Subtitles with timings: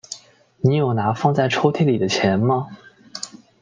[0.61, 2.69] 你有拿放在抽屉里的钱吗？